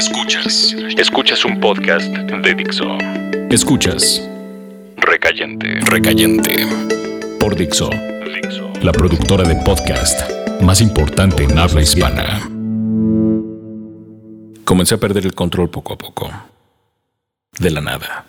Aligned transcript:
Escuchas. 0.00 0.74
Escuchas 0.96 1.44
un 1.44 1.60
podcast 1.60 2.06
de 2.06 2.54
Dixo. 2.54 2.86
Escuchas. 3.50 4.26
Recayente. 4.96 5.78
Recayente. 5.82 6.66
Por 7.38 7.54
Dixo. 7.54 7.90
Dixo. 7.90 8.72
La 8.80 8.92
productora 8.92 9.46
de 9.46 9.56
podcast 9.56 10.22
más 10.62 10.80
importante 10.80 11.44
en 11.44 11.58
habla 11.58 11.82
hispana. 11.82 12.40
Comencé 14.64 14.94
a 14.94 14.98
perder 14.98 15.26
el 15.26 15.34
control 15.34 15.68
poco 15.68 15.92
a 15.92 15.98
poco. 15.98 16.32
De 17.58 17.68
la 17.68 17.82
nada. 17.82 18.24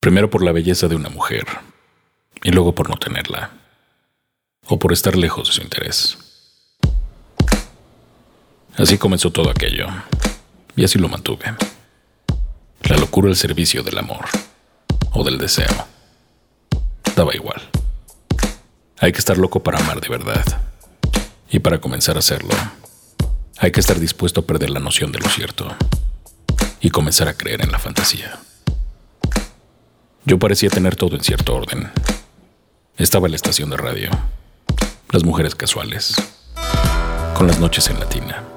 Primero 0.00 0.30
por 0.30 0.42
la 0.42 0.52
belleza 0.52 0.88
de 0.88 0.96
una 0.96 1.10
mujer. 1.10 1.44
Y 2.42 2.52
luego 2.52 2.74
por 2.74 2.88
no 2.88 2.96
tenerla. 2.96 3.50
O 4.64 4.78
por 4.78 4.94
estar 4.94 5.14
lejos 5.14 5.48
de 5.48 5.52
su 5.52 5.62
interés. 5.62 6.16
Así 8.76 8.96
comenzó 8.96 9.30
todo 9.30 9.50
aquello, 9.50 9.86
y 10.76 10.84
así 10.84 10.98
lo 10.98 11.08
mantuve. 11.08 11.54
La 12.82 12.96
locura 12.96 13.28
al 13.28 13.36
servicio 13.36 13.82
del 13.82 13.98
amor, 13.98 14.26
o 15.12 15.24
del 15.24 15.38
deseo. 15.38 15.86
Daba 17.14 17.34
igual. 17.34 17.62
Hay 18.98 19.12
que 19.12 19.18
estar 19.18 19.36
loco 19.38 19.62
para 19.62 19.78
amar 19.78 20.00
de 20.00 20.08
verdad. 20.08 20.44
Y 21.50 21.58
para 21.58 21.80
comenzar 21.80 22.16
a 22.16 22.20
hacerlo, 22.20 22.54
hay 23.58 23.70
que 23.72 23.80
estar 23.80 23.98
dispuesto 24.00 24.40
a 24.40 24.46
perder 24.46 24.70
la 24.70 24.80
noción 24.80 25.12
de 25.12 25.18
lo 25.18 25.28
cierto 25.28 25.68
y 26.80 26.90
comenzar 26.90 27.28
a 27.28 27.34
creer 27.34 27.62
en 27.62 27.70
la 27.70 27.78
fantasía. 27.78 28.38
Yo 30.24 30.38
parecía 30.38 30.70
tener 30.70 30.96
todo 30.96 31.16
en 31.16 31.22
cierto 31.22 31.54
orden. 31.54 31.90
Estaba 32.96 33.26
en 33.26 33.32
la 33.32 33.36
estación 33.36 33.70
de 33.70 33.76
radio, 33.76 34.10
las 35.10 35.24
mujeres 35.24 35.54
casuales, 35.54 36.14
con 37.34 37.46
las 37.46 37.58
noches 37.58 37.88
en 37.88 37.98
latina 37.98 38.51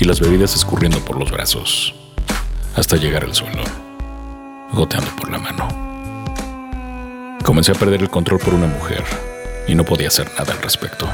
y 0.00 0.06
las 0.06 0.18
bebidas 0.18 0.56
escurriendo 0.56 0.98
por 1.04 1.18
los 1.18 1.30
brazos 1.30 1.94
hasta 2.74 2.96
llegar 2.96 3.24
al 3.24 3.34
suelo, 3.34 3.62
goteando 4.72 5.14
por 5.14 5.30
la 5.30 5.38
mano. 5.38 5.68
Comencé 7.44 7.72
a 7.72 7.74
perder 7.74 8.00
el 8.00 8.08
control 8.10 8.40
por 8.40 8.54
una 8.54 8.66
mujer 8.66 9.04
y 9.68 9.74
no 9.74 9.84
podía 9.84 10.08
hacer 10.08 10.30
nada 10.38 10.54
al 10.54 10.62
respecto. 10.62 11.06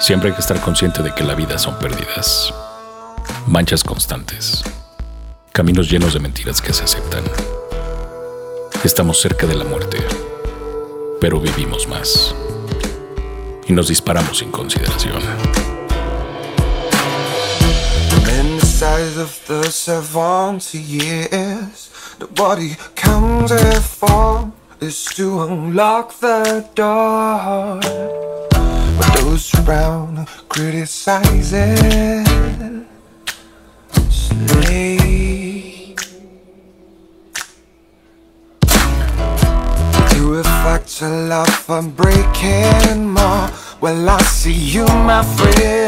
Siempre 0.00 0.30
hay 0.30 0.34
que 0.34 0.40
estar 0.40 0.60
consciente 0.60 1.02
de 1.02 1.14
que 1.14 1.24
la 1.24 1.34
vida 1.34 1.58
son 1.58 1.78
pérdidas, 1.78 2.54
manchas 3.46 3.84
constantes, 3.84 4.64
caminos 5.52 5.90
llenos 5.90 6.14
de 6.14 6.20
mentiras 6.20 6.62
que 6.62 6.72
se 6.72 6.84
aceptan. 6.84 7.24
Estamos 8.82 9.20
cerca 9.20 9.46
de 9.46 9.56
la 9.56 9.64
muerte, 9.64 9.98
pero 11.20 11.38
vivimos 11.40 11.86
más 11.86 12.34
y 13.66 13.72
nos 13.72 13.88
disparamos 13.88 14.38
sin 14.38 14.50
consideración. 14.50 15.20
Size 18.76 19.16
of 19.16 19.32
the 19.46 19.70
seventy 19.70 20.78
years. 20.78 21.88
The 22.18 22.26
body 22.26 22.76
comes 22.94 23.50
counted 23.50 23.82
for 23.82 24.52
is 24.80 25.04
to 25.16 25.42
unlock 25.44 26.12
the 26.20 26.68
door. 26.74 27.80
But 28.98 29.10
those 29.20 29.54
around 29.60 30.28
criticize 30.50 31.52
it. 31.54 32.86
Slay. 34.10 35.94
You 40.14 40.34
reflect 40.36 41.00
a 41.00 41.08
love 41.08 41.48
for 41.48 41.82
breaking 41.82 43.08
more. 43.08 43.48
Well, 43.80 44.10
I 44.10 44.20
see 44.22 44.52
you, 44.52 44.84
my 44.84 45.22
friend 45.22 45.85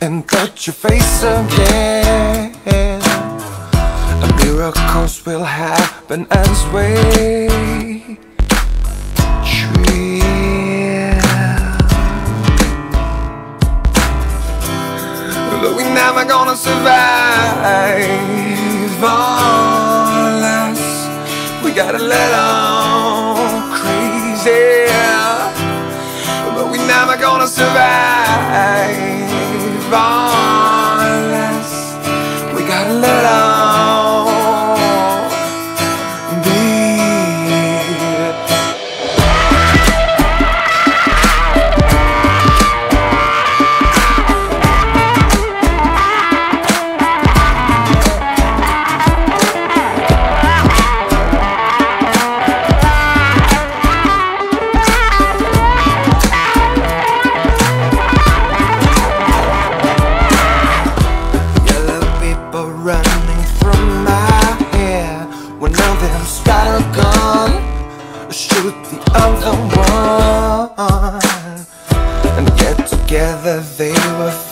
and 0.00 0.28
touch 0.28 0.66
your 0.66 0.74
face 0.74 1.22
again. 1.22 2.52
Miracles 4.42 5.24
will 5.24 5.44
happen 5.44 6.26
as 6.30 6.64
we 6.74 8.16
dream. 9.44 11.10
But 15.62 15.76
we 15.76 15.84
never 15.84 16.24
gonna 16.24 16.56
survive 16.56 18.06
unless 20.26 20.82
we 21.64 21.72
gotta 21.72 21.98
let 21.98 22.32
on 22.34 22.65
whether 73.46 73.60
they 73.76 73.92
were 74.18 74.45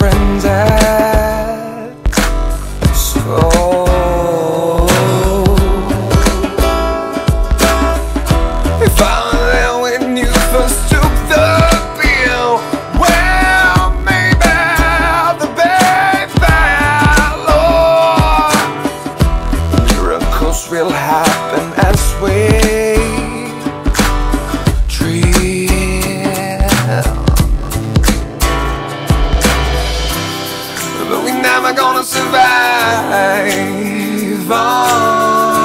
But 31.08 31.22
we 31.24 31.32
never 31.32 31.72
gonna 31.72 32.04
survive 32.04 33.44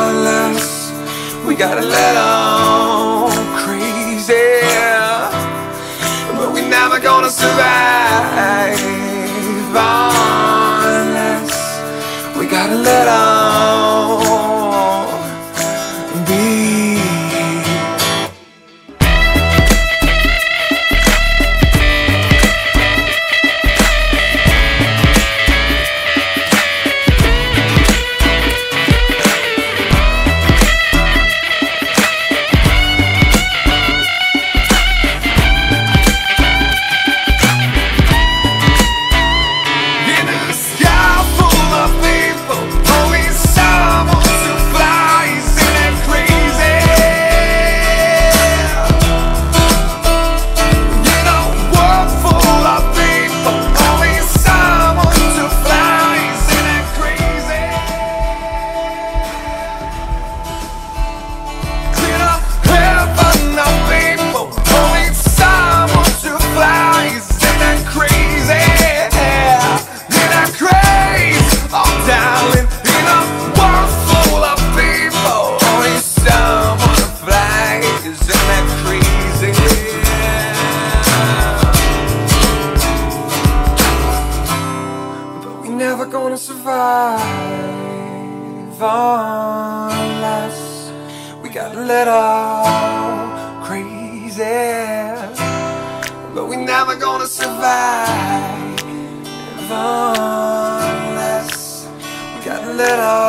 unless 0.10 0.92
we 1.46 1.56
gotta 1.56 1.82
a 1.82 1.90
little 1.98 3.30
crazy. 3.56 4.62
But 6.38 6.52
we 6.54 6.62
never 6.62 7.00
gonna 7.00 7.30
survive 7.30 8.80
unless 88.82 90.92
we 91.42 91.50
got 91.50 91.76
a 91.76 91.82
little 91.82 92.64
crazy. 93.66 94.44
But 96.34 96.48
we 96.48 96.56
never 96.56 96.96
gonna 96.96 97.28
survive 97.28 98.80
unless 99.72 101.88
we 102.36 102.42
got 102.46 102.64
a 102.64 102.74
little. 102.74 103.29